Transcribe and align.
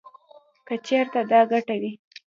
کـه 0.67 0.75
چـېرتـه 0.85 1.21
دا 1.31 1.41
ګـټـه 1.51 1.75
وې. 1.81 1.91